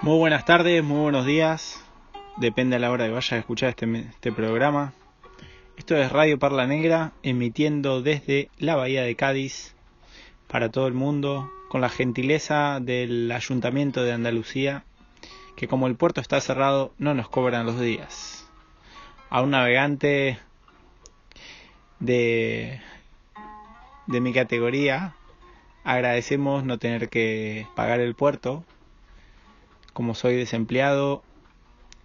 [0.00, 1.82] Muy buenas tardes, muy buenos días.
[2.36, 4.92] Depende a la hora que vayas a escuchar este, este programa.
[5.76, 9.74] Esto es Radio Parla Negra, emitiendo desde la Bahía de Cádiz
[10.46, 14.84] para todo el mundo, con la gentileza del Ayuntamiento de Andalucía,
[15.56, 18.48] que como el puerto está cerrado, no nos cobran los días.
[19.30, 20.38] A un navegante
[21.98, 22.80] de,
[24.06, 25.16] de mi categoría,
[25.82, 28.64] agradecemos no tener que pagar el puerto
[29.98, 31.24] como soy desempleado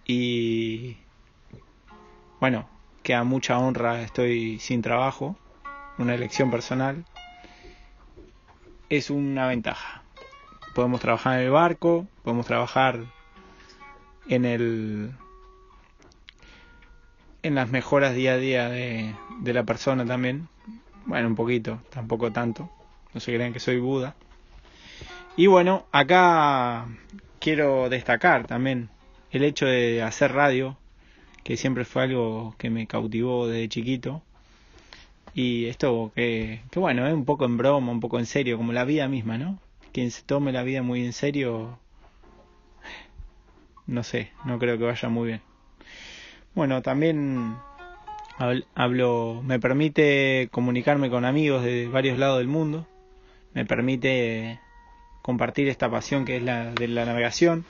[0.04, 0.96] y
[2.40, 2.68] bueno,
[3.04, 5.36] que a mucha honra estoy sin trabajo,
[5.96, 7.04] una elección personal,
[8.88, 10.02] es una ventaja.
[10.74, 12.98] Podemos trabajar en el barco, podemos trabajar
[14.28, 15.12] en el
[17.44, 20.48] en las mejoras día a día de, de la persona también.
[21.06, 22.68] Bueno, un poquito, tampoco tanto.
[23.12, 24.16] No se crean que soy Buda.
[25.36, 26.88] Y bueno, acá
[27.44, 28.88] quiero destacar también
[29.30, 30.78] el hecho de hacer radio,
[31.42, 34.22] que siempre fue algo que me cautivó desde chiquito.
[35.34, 38.72] Y esto que, que bueno, es un poco en broma, un poco en serio, como
[38.72, 39.58] la vida misma, ¿no?
[39.92, 41.78] Quien se tome la vida muy en serio,
[43.86, 45.42] no sé, no creo que vaya muy bien.
[46.54, 47.56] Bueno, también
[48.74, 52.86] hablo, me permite comunicarme con amigos de varios lados del mundo,
[53.52, 54.60] me permite
[55.24, 57.64] compartir esta pasión que es la de la navegación,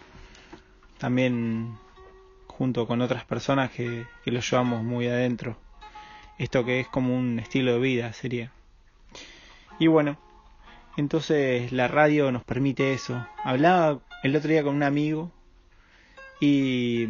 [0.99, 1.79] también
[2.49, 5.57] junto con otras personas que, que lo llevamos muy adentro.
[6.37, 8.51] Esto que es como un estilo de vida sería.
[9.79, 10.19] Y bueno,
[10.97, 13.25] entonces la radio nos permite eso.
[13.45, 15.31] Hablaba el otro día con un amigo
[16.41, 17.07] y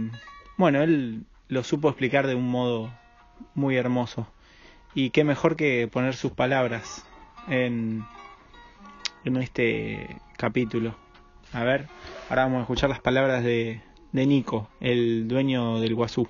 [0.58, 2.92] bueno, él lo supo explicar de un modo
[3.54, 4.26] muy hermoso.
[4.94, 7.06] Y qué mejor que poner sus palabras
[7.48, 8.04] en,
[9.24, 10.94] en este capítulo.
[11.52, 11.88] A ver,
[12.28, 16.28] ahora vamos a escuchar las palabras de, de Nico, el dueño del Guazú.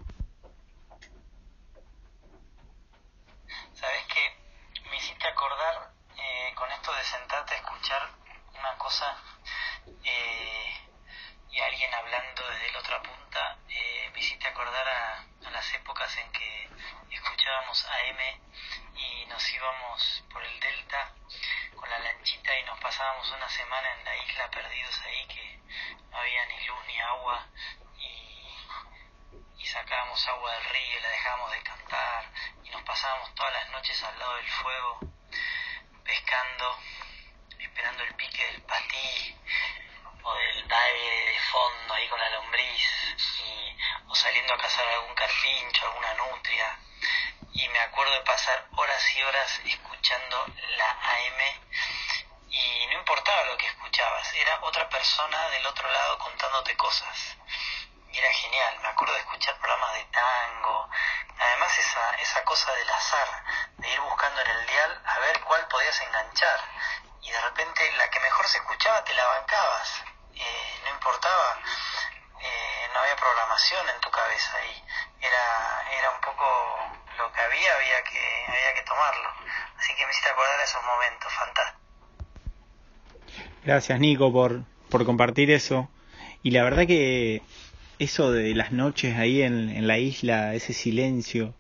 [3.73, 4.81] ¿Sabes qué?
[4.91, 8.03] Me hiciste acordar eh, con esto de sentarte a escuchar
[8.59, 9.17] una cosa
[10.05, 10.73] eh,
[11.51, 16.17] y alguien hablando desde la otra punta, eh, me hiciste acordar a, a las épocas
[16.19, 16.69] en que
[17.11, 18.41] escuchábamos AM
[18.97, 21.13] y nos íbamos por el delta
[21.75, 25.59] con la lanchita y nos pasábamos una semana en la isla perdidos ahí que
[26.11, 27.01] no había ni luz ni
[29.59, 32.31] y, sacábamos agua del río y la dejábamos de cantar
[32.63, 35.01] y nos pasábamos todas las noches al lado del fuego
[36.05, 36.79] pescando,
[37.59, 39.37] esperando el pique del patí
[40.23, 42.83] o del dive de fondo ahí con la lombriz
[43.41, 43.77] y,
[44.09, 46.79] o saliendo a cazar algún carpincho, alguna nutria.
[47.53, 50.47] Y me acuerdo de pasar horas y horas escuchando
[50.77, 51.41] la AM
[52.51, 57.37] y no importaba lo que era otra persona del otro lado contándote cosas.
[58.11, 60.91] Y era genial, me acuerdo de escuchar programas de tango,
[61.39, 63.29] además esa, esa cosa del azar,
[63.77, 66.61] de ir buscando en el dial a ver cuál podías enganchar.
[67.23, 70.03] Y de repente la que mejor se escuchaba te la bancabas,
[70.35, 71.59] eh, no importaba,
[72.41, 74.85] eh, no había programación en tu cabeza ahí,
[75.21, 79.35] era, era un poco lo que había, había que, había que tomarlo.
[79.79, 81.84] Así que me hiciste acordar esos momentos, fantástico.
[83.65, 85.89] Gracias Nico por, por compartir eso.
[86.43, 87.43] Y la verdad que
[87.99, 91.55] eso de las noches ahí en, en la isla, ese silencio,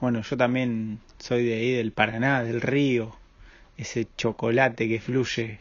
[0.00, 3.16] bueno, yo también soy de ahí del Paraná, del río,
[3.76, 5.58] ese chocolate que fluye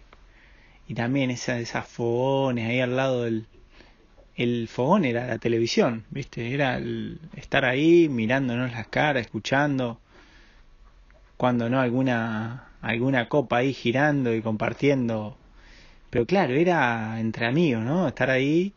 [0.88, 3.48] y también esa, esas fogones ahí al lado del
[4.36, 6.54] el fogón era la televisión, ¿viste?
[6.54, 10.00] Era el estar ahí mirándonos las caras, escuchando
[11.38, 15.38] cuando no alguna alguna copa ahí girando y compartiendo.
[16.12, 18.08] Pero claro, era entre amigos, ¿no?
[18.08, 18.74] Estar ahí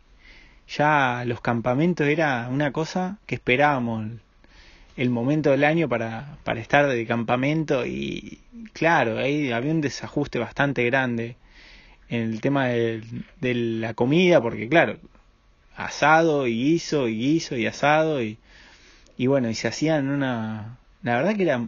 [0.69, 4.06] ya los campamentos era una cosa que esperábamos
[4.97, 8.41] el momento del año para, para estar de campamento y
[8.73, 11.37] claro, ahí había un desajuste bastante grande
[12.09, 13.03] en el tema de,
[13.41, 14.99] de la comida, porque claro,
[15.76, 18.38] asado y guiso y guiso y asado y,
[19.17, 20.79] y bueno, y se hacían una...
[21.03, 21.59] La verdad que era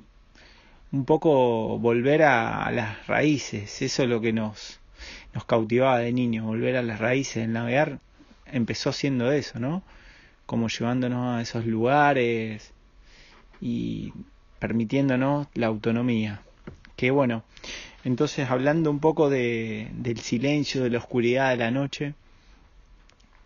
[0.93, 4.81] un poco volver a, a las raíces, eso es lo que nos,
[5.37, 7.99] nos cautivaba de niño, volver a las raíces, el navegar
[8.47, 9.83] empezó siendo eso, ¿no?
[10.47, 12.73] Como llevándonos a esos lugares
[13.61, 14.15] y
[14.59, 16.41] permitiéndonos la autonomía.
[16.97, 17.45] Que bueno,
[18.03, 22.15] entonces hablando un poco de, del silencio, de la oscuridad de la noche,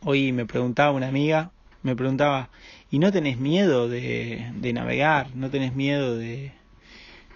[0.05, 1.51] hoy me preguntaba una amiga,
[1.83, 2.51] me preguntaba,
[2.89, 5.35] ¿y no tenés miedo de, de navegar?
[5.35, 6.53] ¿No tenés miedo de,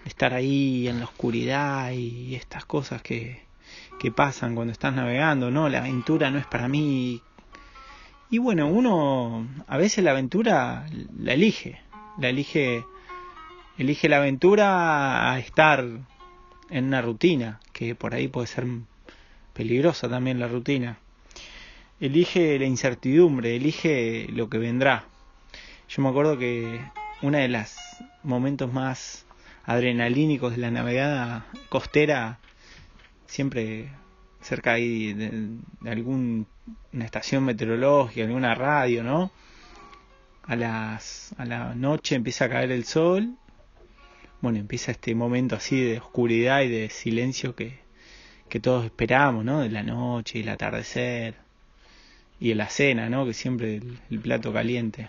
[0.05, 3.43] estar ahí en la oscuridad y estas cosas que,
[4.05, 5.49] que pasan cuando estás navegando?
[5.49, 7.23] No, la aventura no es para mí.
[8.29, 10.85] Y bueno, uno a veces la aventura
[11.17, 11.81] la elige,
[12.19, 12.85] la elige,
[13.79, 15.83] elige la aventura a estar
[16.69, 18.67] en una rutina, que por ahí puede ser
[19.53, 20.99] peligrosa también la rutina.
[21.99, 25.05] Elige la incertidumbre, elige lo que vendrá.
[25.89, 26.79] Yo me acuerdo que
[27.23, 27.75] uno de los
[28.21, 29.25] momentos más
[29.63, 32.37] adrenalínicos de la navegada costera,
[33.27, 33.89] siempre
[34.41, 35.31] cerca ahí de,
[35.81, 36.45] de alguna
[36.99, 39.31] estación meteorológica, alguna radio, ¿no?
[40.43, 43.35] A las a la noche empieza a caer el sol.
[44.41, 47.79] Bueno, empieza este momento así de oscuridad y de silencio que,
[48.49, 49.61] que todos esperamos, ¿no?
[49.61, 51.35] De la noche y el atardecer
[52.39, 53.25] y la cena, ¿no?
[53.25, 55.07] Que siempre el, el plato caliente.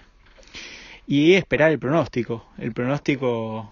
[1.07, 3.71] Y esperar el pronóstico, el pronóstico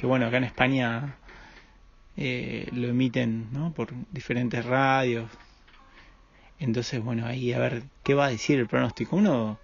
[0.00, 1.16] que bueno, acá en España
[2.22, 3.72] eh, lo emiten ¿no?
[3.72, 5.30] por diferentes radios.
[6.58, 9.16] Entonces, bueno, ahí a ver qué va a decir el pronóstico.
[9.16, 9.58] Uno,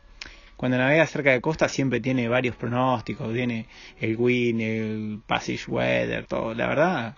[0.57, 3.31] cuando navega cerca de costa, siempre tiene varios pronósticos.
[3.35, 3.67] Tiene
[4.01, 6.55] el wind, el passage weather, todo.
[6.55, 7.15] La verdad,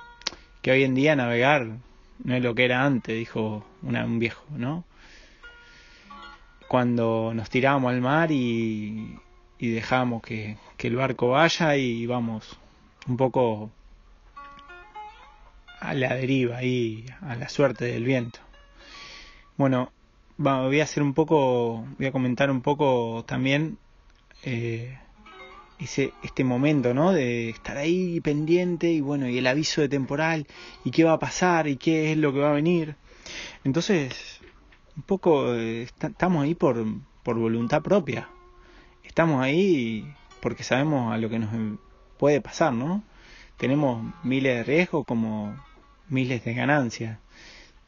[0.60, 1.68] que hoy en día navegar
[2.24, 4.84] no es lo que era antes, dijo un viejo, ¿no?
[6.66, 9.16] Cuando nos tirábamos al mar y,
[9.56, 12.58] y dejamos que, que el barco vaya y vamos
[13.06, 13.70] un poco
[15.88, 18.40] a la deriva y a la suerte del viento.
[19.56, 19.90] Bueno,
[20.36, 23.78] voy a hacer un poco, voy a comentar un poco también
[24.42, 24.98] eh,
[25.78, 27.12] ese, este momento, ¿no?
[27.12, 30.46] De estar ahí pendiente y bueno, y el aviso de temporal
[30.84, 32.96] y qué va a pasar y qué es lo que va a venir.
[33.64, 34.40] Entonces,
[34.94, 36.84] un poco eh, estamos ahí por,
[37.22, 38.28] por voluntad propia.
[39.04, 40.06] Estamos ahí
[40.40, 41.50] porque sabemos a lo que nos
[42.18, 43.02] puede pasar, ¿no?
[43.56, 45.56] Tenemos miles de riesgos como
[46.10, 47.18] miles de ganancias.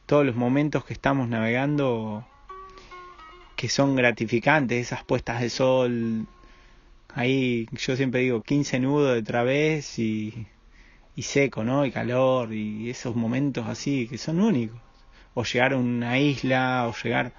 [0.05, 2.27] Todos los momentos que estamos navegando
[3.55, 6.27] que son gratificantes, esas puestas de sol,
[7.13, 10.47] ahí yo siempre digo 15 nudos de través y,
[11.15, 11.85] y seco, ¿no?
[11.85, 14.79] Y calor y esos momentos así que son únicos.
[15.33, 17.33] O llegar a una isla o llegar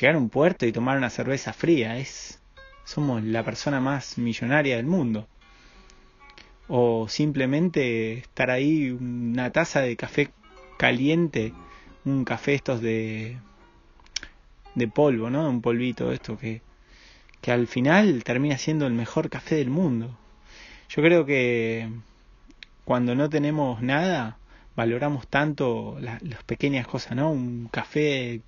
[0.00, 2.40] llegar a un puerto y tomar una cerveza fría, es
[2.84, 5.28] somos la persona más millonaria del mundo
[6.68, 10.30] o simplemente estar ahí una taza de café
[10.78, 11.52] caliente,
[12.04, 13.38] un café estos de
[14.74, 15.48] de polvo, ¿no?
[15.48, 16.62] Un polvito esto que
[17.40, 20.16] que al final termina siendo el mejor café del mundo.
[20.88, 21.88] Yo creo que
[22.84, 24.38] cuando no tenemos nada
[24.76, 27.30] valoramos tanto las, las pequeñas cosas, ¿no?
[27.30, 28.42] Un café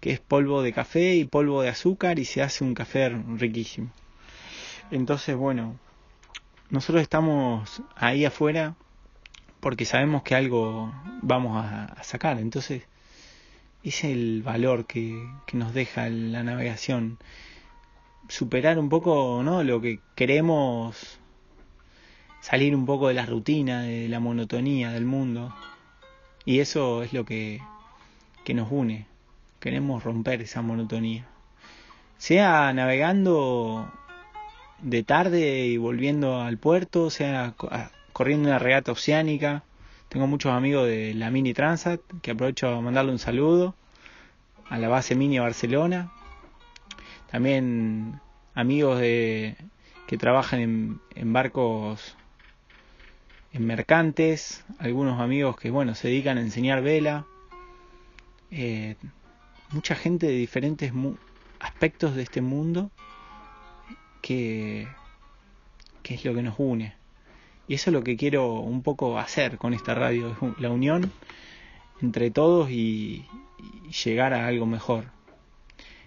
[0.00, 3.90] que es polvo de café y polvo de azúcar y se hace un café riquísimo.
[4.90, 5.76] Entonces, bueno,
[6.70, 8.74] nosotros estamos ahí afuera
[9.60, 10.92] porque sabemos que algo
[11.22, 12.38] vamos a, sacar.
[12.38, 12.82] Entonces,
[13.82, 17.18] es el valor que, que, nos deja la navegación.
[18.28, 19.64] Superar un poco ¿no?
[19.64, 21.18] lo que queremos,
[22.40, 25.54] salir un poco de la rutina, de la monotonía del mundo.
[26.44, 27.60] Y eso es lo que,
[28.44, 29.06] que nos une.
[29.60, 31.26] Queremos romper esa monotonía.
[32.18, 33.92] Sea navegando
[34.80, 37.54] de tarde y volviendo al puerto, o sea,
[38.12, 39.62] corriendo una regata oceánica.
[40.08, 43.74] Tengo muchos amigos de la Mini Transat, que aprovecho a mandarle un saludo
[44.68, 46.10] a la base Mini Barcelona.
[47.30, 48.20] También
[48.54, 49.56] amigos de,
[50.06, 52.16] que trabajan en, en barcos
[53.52, 57.26] en mercantes, algunos amigos que bueno se dedican a enseñar vela,
[58.50, 58.96] eh,
[59.70, 60.92] mucha gente de diferentes
[61.60, 62.90] aspectos de este mundo
[64.28, 64.86] que,
[66.04, 66.94] es lo que nos une.
[67.66, 71.10] Y eso es lo que quiero un poco hacer con esta radio, la unión
[72.02, 73.24] entre todos y,
[74.04, 75.04] llegar a algo mejor.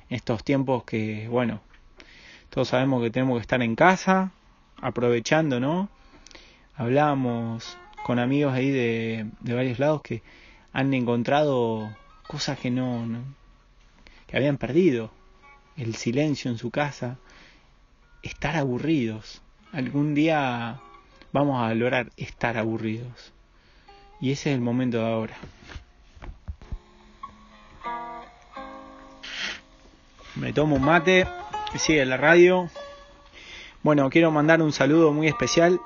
[0.10, 1.62] En estos tiempos que, bueno,
[2.52, 4.32] todos sabemos que tenemos que estar en casa,
[4.82, 5.90] aprovechando, ¿no?
[6.76, 10.22] Hablábamos con amigos ahí de, de varios lados que
[10.74, 11.90] han encontrado
[12.28, 13.20] cosas que no, no,
[14.28, 15.12] que habían perdido.
[15.76, 17.18] El silencio en su casa,
[18.22, 19.42] estar aburridos.
[19.72, 20.80] Algún día
[21.32, 23.34] vamos a lograr estar aburridos.
[24.20, 25.36] Y ese es el momento de ahora.
[30.36, 31.28] Me tomo un mate,
[31.76, 32.70] sigue la radio.
[33.84, 35.80] Bueno, quiero mandar un saludo muy especial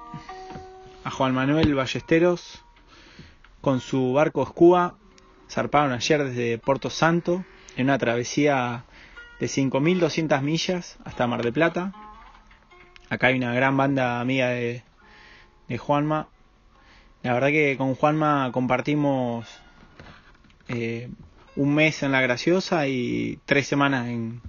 [1.03, 2.63] a Juan Manuel Ballesteros
[3.61, 4.95] con su barco Escuba.
[5.49, 7.45] Zarparon ayer desde Puerto Santo
[7.77, 8.83] en una travesía
[9.39, 11.93] de 5.200 millas hasta Mar de Plata.
[13.15, 14.83] Acá hay una gran banda amiga de,
[15.69, 16.27] de Juanma.
[17.23, 19.47] La verdad que con Juanma compartimos
[20.67, 21.09] eh,
[21.55, 24.41] un mes en La Graciosa y tres semanas en,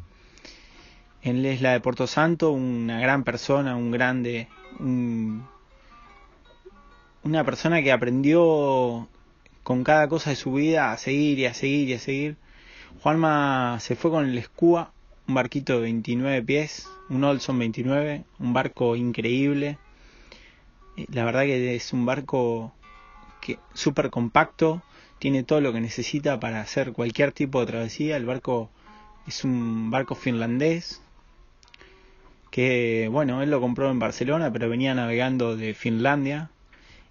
[1.23, 4.49] en la de Puerto Santo, una gran persona, un grande,
[7.23, 9.08] una persona que aprendió
[9.62, 12.37] con cada cosa de su vida a seguir y a seguir y a seguir.
[13.00, 14.90] Juanma se fue con el Escúa,
[15.28, 19.78] un barquito de 29 pies, un Olson 29, un barco increíble.
[20.97, 22.73] Eh, la verdad que es un barco
[23.40, 24.83] que súper compacto,
[25.18, 28.16] tiene todo lo que necesita para hacer cualquier tipo de travesía.
[28.16, 28.71] El barco
[29.26, 31.00] es un barco finlandés
[32.50, 36.50] que, bueno, él lo compró en Barcelona, pero venía navegando de Finlandia.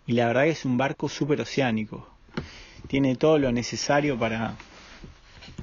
[0.07, 2.07] Y la verdad que es un barco súper oceánico.
[2.87, 4.55] Tiene todo lo necesario para,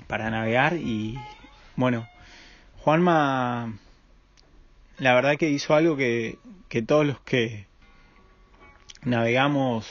[0.09, 1.17] para navegar y,
[1.77, 2.09] bueno,
[2.85, 3.79] Juanma,
[4.99, 7.67] la verdad que hizo algo que, que todos los que
[9.05, 9.87] navegamos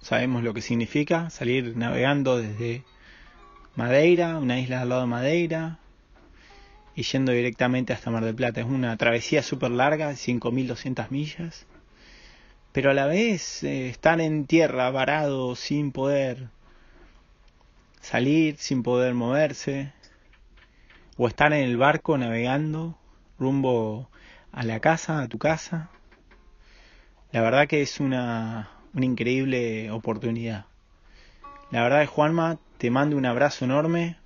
[0.00, 2.82] sabemos lo que significa, salir navegando desde
[3.76, 5.78] Madeira, una isla al lado de Madeira,
[6.96, 8.60] y yendo directamente hasta Mar del Plata.
[8.60, 11.64] Es una travesía súper larga, 5.200 millas,
[12.72, 16.48] pero a la vez eh, estar en tierra varado sin poder
[18.00, 19.92] salir, sin poder moverse,
[21.16, 22.98] o estar en el barco navegando
[23.38, 24.08] rumbo
[24.52, 25.90] a la casa, a tu casa.
[27.32, 30.66] La verdad que es una, una increíble oportunidad.
[31.70, 34.16] La verdad es Juanma, te mando un abrazo enorme,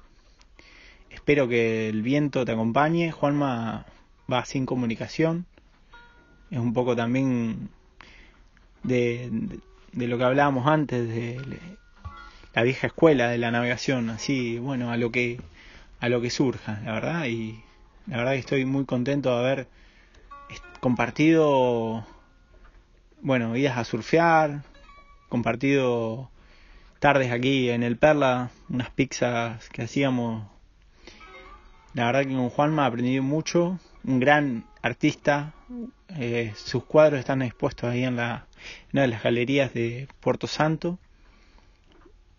[1.11, 3.11] Espero que el viento te acompañe.
[3.11, 3.85] Juanma
[4.33, 5.47] va sin comunicación.
[6.51, 7.69] Es un poco también
[8.83, 9.31] de,
[9.93, 11.59] lo que hablábamos antes de
[12.55, 15.41] la vieja escuela de la navegación, así, bueno, a lo que
[16.01, 17.63] a lo que surja, la verdad, y
[18.07, 19.69] la verdad que estoy muy contento de haber
[20.81, 22.07] compartido
[23.23, 24.63] bueno, idas a surfear,
[25.29, 26.31] compartido
[26.99, 30.47] tardes aquí en el Perla, unas pizzas que hacíamos.
[31.95, 35.53] La verdad que con Juanma aprendí mucho, un gran artista,
[36.17, 38.47] eh, sus cuadros están expuestos ahí en, la,
[38.93, 40.99] una de las galerías de Puerto Santo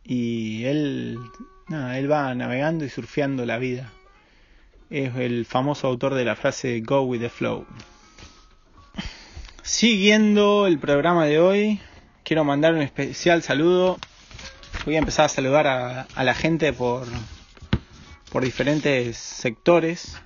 [0.04, 1.20] y él,
[1.72, 3.92] él va navegando y surfeando la vida.
[4.90, 7.66] Es el famoso autor de la frase Go with the flow.
[9.64, 11.80] Siguiendo el programa de hoy,
[12.24, 13.98] quiero mandar un especial saludo.
[14.86, 17.08] Voy a empezar a saludar a, a la gente por,
[18.32, 20.20] por diferentes sectores.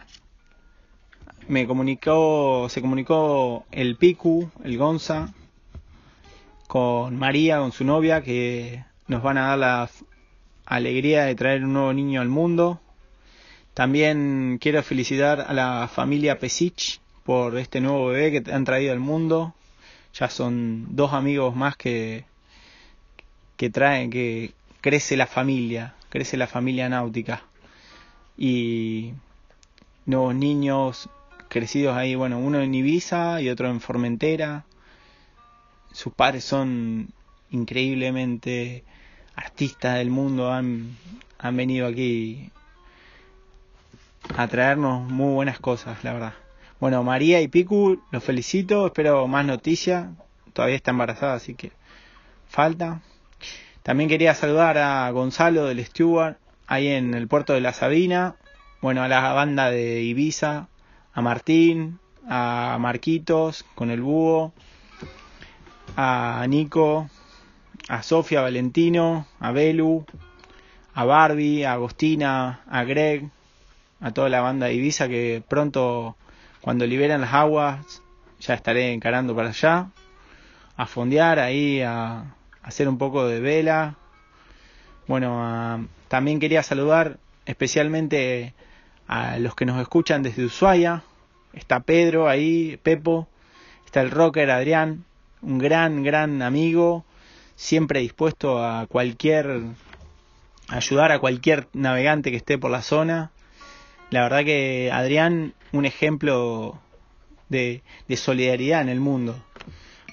[1.47, 5.31] Me comunicó, se comunicó el Picu, el Gonza,
[6.67, 9.89] con María, con su novia, que nos van a dar la
[10.65, 12.79] alegría de traer un nuevo niño al mundo.
[13.73, 18.99] También quiero felicitar a la familia Pesich por este nuevo bebé que han traído al
[18.99, 19.53] mundo.
[20.13, 22.25] Ya son dos amigos más que,
[23.57, 27.43] que traen, que crece la familia, crece la familia náutica
[28.37, 29.13] y
[30.05, 31.09] nuevos niños
[31.49, 34.65] crecidos ahí, bueno, uno en Ibiza y otro en Formentera.
[35.91, 37.09] Sus padres son
[37.51, 38.83] increíblemente
[39.35, 40.97] artistas del mundo, han,
[41.39, 42.51] han venido aquí
[44.35, 46.33] a traernos muy buenas cosas, la verdad.
[46.79, 50.07] Bueno, María y Piku, los felicito, espero más noticias.
[50.53, 51.71] Todavía está embarazada, así que
[52.47, 53.01] falta.
[53.83, 56.37] También quería saludar a Gonzalo del Stewart,
[56.67, 58.35] ahí en el puerto de la Sabina,
[58.81, 60.67] bueno, a la banda de Ibiza,
[61.13, 64.53] a Martín, a Marquitos con el búho,
[65.95, 67.09] a Nico,
[67.87, 70.05] a Sofía Valentino, a Belu,
[70.93, 73.29] a Barbie, a Agostina, a Greg,
[74.01, 76.15] a toda la banda de Ibiza que pronto
[76.61, 78.01] cuando liberan las aguas
[78.39, 79.89] ya estaré encarando para allá,
[80.77, 83.95] a fondear ahí, a, hacer un poco de vela.
[85.07, 88.53] Bueno, también quería saludar especialmente
[89.07, 91.03] a los que nos escuchan desde Ushuaia.
[91.53, 93.27] Está Pedro ahí, Pepo,
[93.85, 95.05] está el rocker Adrián,
[95.41, 97.05] un gran, gran amigo,
[97.55, 99.63] siempre dispuesto a cualquier
[100.67, 103.31] ayudar a cualquier navegante que esté por la zona.
[104.09, 106.79] La verdad que Adrián, un ejemplo
[107.49, 107.83] de,
[108.15, 109.35] solidaridad en el mundo.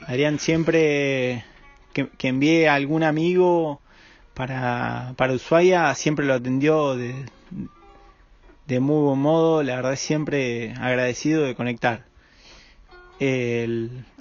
[0.07, 1.45] Adrián siempre
[1.93, 3.81] que, que envíe a algún amigo
[4.35, 7.15] para, para Ushuaia siempre lo atendió de,
[8.67, 12.05] de muy buen modo, la verdad siempre agradecido de conectar.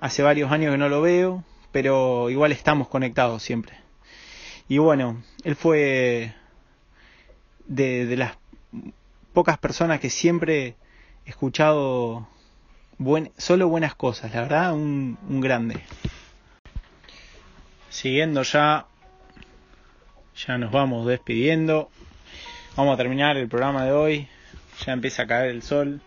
[0.02, 3.78] hace varios años que no lo veo, pero igual estamos conectados siempre.
[4.68, 6.34] Y bueno, él fue
[7.66, 8.38] de, de las
[9.34, 10.76] pocas personas que siempre
[11.26, 12.28] he escuchado
[13.38, 15.82] solo buenas cosas, la verdad, un, un grande.
[17.90, 18.86] Siguiendo ya
[20.48, 21.90] ya nos vamos despidiendo.
[22.76, 24.28] Vamos a terminar el programa de hoy.
[24.86, 26.02] Ya empieza a caer el sol.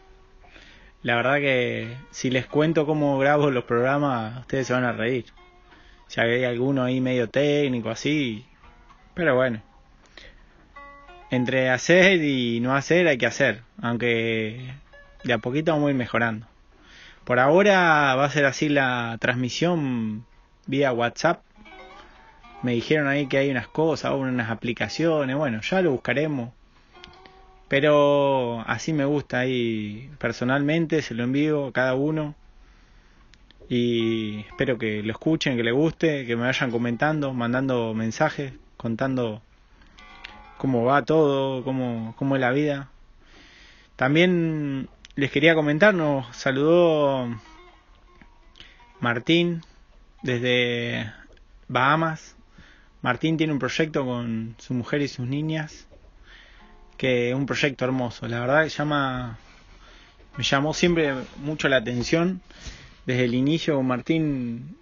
[1.03, 5.27] la verdad que si les cuento cómo grabo los programas, ustedes se van a reír.
[6.09, 8.45] Si hay alguno ahí medio técnico así,
[9.15, 9.63] pero bueno.
[11.31, 14.75] Entre hacer y no hacer hay que hacer, aunque
[15.25, 16.47] de a poquito vamos a ir mejorando.
[17.25, 20.27] Por ahora va a ser así la transmisión
[20.67, 21.43] vía WhatsApp.
[22.63, 26.51] Me dijeron ahí que hay unas cosas, unas aplicaciones, bueno, ya lo buscaremos.
[27.69, 32.35] Pero así me gusta ahí personalmente, se lo envío a cada uno.
[33.69, 39.43] Y espero que lo escuchen, que les guste, que me vayan comentando, mandando mensajes, contando
[40.59, 42.91] cómo va todo, cómo, cómo es la vida.
[43.97, 47.29] También les quería comentar, nos saludó
[49.01, 49.63] Martín
[50.23, 51.13] desde
[51.69, 52.37] Bahamas.
[53.03, 55.87] Martín tiene un proyecto con su mujer y sus niñas,
[56.97, 58.27] que es un proyecto hermoso.
[58.27, 59.39] La verdad que llama,
[60.37, 62.41] me llamó siempre mucho la atención.
[63.07, 64.77] Desde el inicio Martín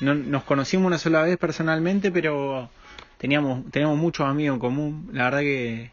[0.00, 2.70] no, nos conocimos una sola vez personalmente, pero
[3.18, 5.10] teníamos, teníamos muchos amigos en común.
[5.12, 5.90] La verdad que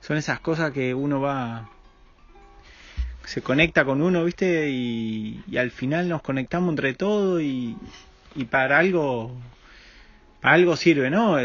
[0.00, 1.68] son esas cosas que uno va
[3.24, 4.70] se conecta con uno, ¿viste?
[4.70, 7.76] Y, al final nos conectamos entre todos y,
[8.34, 9.36] y, para algo
[10.40, 11.36] para algo sirve, ¿no?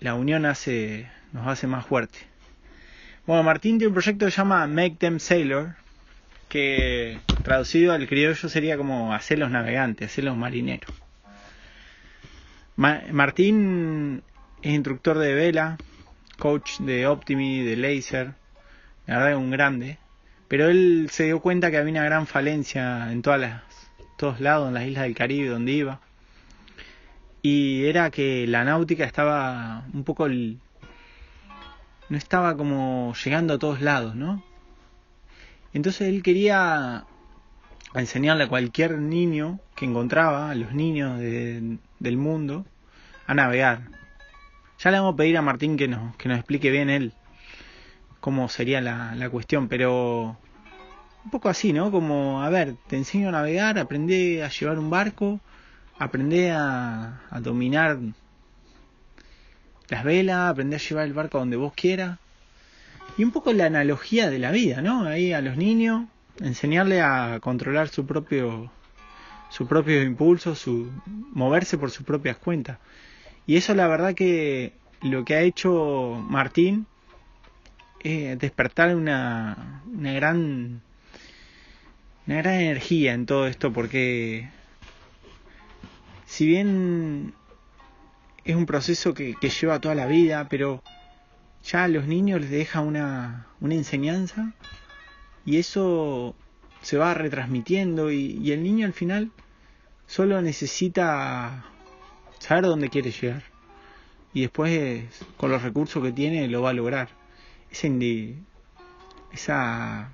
[0.00, 2.18] La unión hace nos hace más fuerte.
[3.26, 5.76] Bueno, Martín tiene un proyecto que se llama Make Them Sailor,
[6.48, 10.92] que traducido al criollo sería como hacerlos navegantes, hacerlos marineros.
[12.76, 14.22] Martín
[14.62, 15.78] es instructor de vela,
[16.38, 18.34] coach de Optimi, de Laser,
[19.06, 19.98] la verdad es un grande
[20.48, 23.62] pero él se dio cuenta que había una gran falencia en todas las,
[24.16, 26.00] todos lados, en las islas del Caribe donde iba.
[27.42, 30.26] Y era que la náutica estaba un poco...
[30.28, 30.56] no
[32.10, 34.42] estaba como llegando a todos lados, ¿no?
[35.74, 37.04] Entonces él quería
[37.94, 42.66] enseñarle a cualquier niño que encontraba, a los niños del mundo,
[43.26, 43.82] a navegar.
[44.78, 47.12] Ya le vamos a pedir a Martín que nos, que nos explique bien él
[48.20, 50.36] cómo sería la, la cuestión, pero
[51.24, 51.90] un poco así, ¿no?
[51.90, 55.40] Como, a ver, te enseño a navegar, aprende a llevar un barco,
[55.98, 57.98] aprende a, a dominar
[59.88, 62.18] las velas, aprende a llevar el barco donde vos quieras.
[63.16, 65.04] Y un poco la analogía de la vida, ¿no?
[65.04, 66.06] Ahí a los niños,
[66.40, 68.70] enseñarle a controlar su propio
[69.50, 72.78] su propio impulso, su moverse por sus propias cuentas.
[73.46, 76.86] Y eso la verdad que lo que ha hecho Martín
[78.00, 80.82] es despertar una, una gran
[82.26, 84.50] una gran energía en todo esto porque
[86.26, 87.32] si bien
[88.44, 90.82] es un proceso que, lleva toda la vida, pero
[91.64, 94.52] ya a los niños les deja una, una enseñanza
[95.48, 96.34] y eso
[96.82, 99.30] se va retransmitiendo y, el niño al final
[100.06, 101.64] solo necesita
[102.38, 103.44] saber dónde quiere llegar
[104.34, 105.04] y después
[105.38, 107.08] con los recursos que tiene lo va a lograr.
[109.32, 110.10] Esa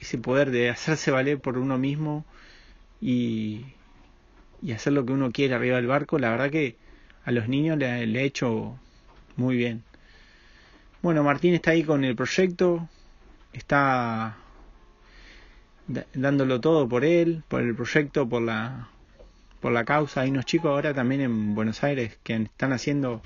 [0.00, 2.26] ese poder de hacerse valer por uno mismo
[3.00, 3.64] y,
[4.60, 6.76] y hacer lo que uno quiere arriba del barco, la verdad que
[7.24, 8.78] a los niños le, le he hecho
[9.36, 9.82] muy bien.
[11.00, 12.86] Bueno, Martín está ahí con el proyecto,
[13.56, 14.36] está
[16.14, 18.88] dándolo todo por él, por el proyecto, por la
[19.60, 20.20] por la causa.
[20.22, 23.22] Hay unos chicos ahora también en Buenos Aires que están haciendo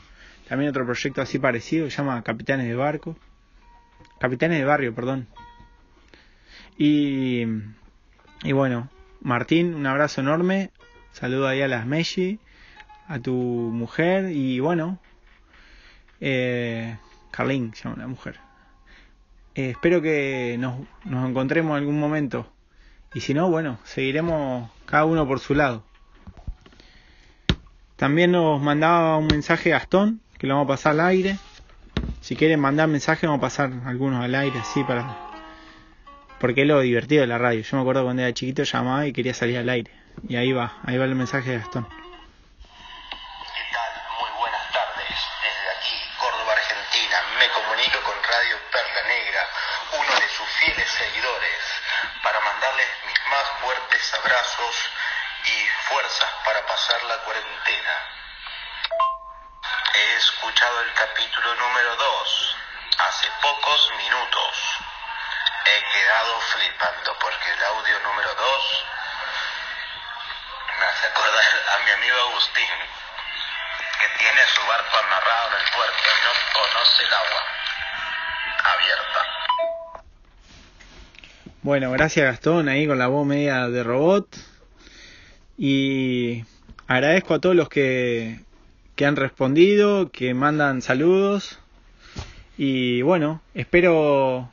[0.49, 3.17] también otro proyecto así parecido se llama Capitanes de Barco.
[4.19, 5.29] Capitanes de Barrio, perdón.
[6.77, 7.45] Y,
[8.43, 8.89] y bueno,
[9.21, 10.71] Martín, un abrazo enorme.
[11.13, 12.39] Saludo ahí a las Meshi,
[13.07, 14.99] a tu mujer y bueno,
[16.21, 16.97] eh,
[17.31, 18.50] Carlín se llama la mujer.
[19.55, 22.47] Eh, espero que nos, nos encontremos en algún momento.
[23.15, 25.85] Y si no, bueno, seguiremos cada uno por su lado.
[27.97, 31.37] También nos mandaba un mensaje Gastón, que lo vamos a pasar al aire.
[32.21, 35.31] Si quieren mandar mensaje, vamos a pasar algunos al aire, así para
[36.41, 37.61] porque es lo divertido de la radio.
[37.61, 39.91] Yo me acuerdo cuando era chiquito llamaba y quería salir al aire.
[40.27, 41.87] Y ahí va, ahí va el mensaje de Gastón.
[46.21, 49.49] Córdoba, Argentina, me comunico con Radio Perla Negra,
[49.93, 51.65] uno de sus fieles seguidores,
[52.23, 54.77] para mandarles mis más fuertes abrazos
[55.45, 57.95] y fuerzas para pasar la cuarentena.
[59.95, 62.57] He escuchado el capítulo número 2
[62.99, 64.79] hace pocos minutos.
[65.65, 68.85] He quedado flipando porque el audio número 2
[70.79, 72.69] me hace acordar a mi amigo Agustín,
[74.01, 77.43] que tiene su barco amarrado en el puerto y no conoce el agua
[78.75, 79.21] abierta.
[81.63, 84.27] Bueno, gracias Gastón ahí con la voz media de robot.
[85.59, 86.45] Y
[86.87, 88.41] agradezco a todos los que,
[88.97, 91.59] que han respondido, que mandan saludos.
[92.57, 94.51] Y bueno, espero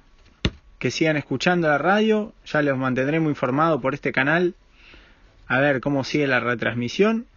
[0.77, 2.33] que sigan escuchando la radio.
[2.45, 4.55] Ya los mantendré muy informados por este canal.
[5.47, 7.27] A ver cómo sigue la retransmisión.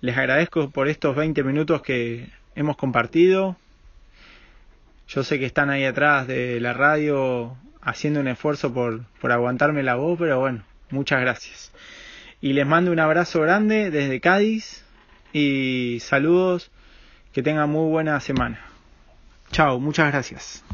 [0.00, 3.56] Les agradezco por estos 20 minutos que hemos compartido.
[5.08, 9.82] Yo sé que están ahí atrás de la radio haciendo un esfuerzo por, por aguantarme
[9.82, 11.72] la voz, pero bueno, muchas gracias.
[12.40, 14.84] Y les mando un abrazo grande desde Cádiz
[15.32, 16.70] y saludos,
[17.32, 18.60] que tengan muy buena semana.
[19.50, 20.64] Chao, muchas gracias.